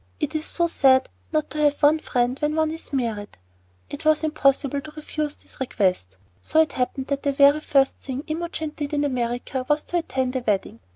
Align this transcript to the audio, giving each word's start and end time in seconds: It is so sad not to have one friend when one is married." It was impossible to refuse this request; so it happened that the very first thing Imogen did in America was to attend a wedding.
It 0.19 0.33
is 0.33 0.47
so 0.47 0.65
sad 0.65 1.09
not 1.31 1.51
to 1.51 1.59
have 1.59 1.83
one 1.83 1.99
friend 1.99 2.35
when 2.39 2.55
one 2.55 2.71
is 2.71 2.91
married." 2.91 3.37
It 3.91 4.03
was 4.03 4.23
impossible 4.23 4.81
to 4.81 4.91
refuse 4.95 5.35
this 5.35 5.59
request; 5.59 6.15
so 6.41 6.59
it 6.59 6.71
happened 6.71 7.05
that 7.05 7.21
the 7.21 7.31
very 7.33 7.59
first 7.59 7.97
thing 7.97 8.23
Imogen 8.25 8.71
did 8.75 8.93
in 8.95 9.05
America 9.05 9.63
was 9.69 9.83
to 9.83 9.99
attend 9.99 10.35
a 10.35 10.39
wedding. 10.47 10.79